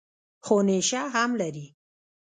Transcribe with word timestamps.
خو 0.45 0.55
نېشه 0.67 1.01
هم 1.13 1.31
لري. 1.41 1.67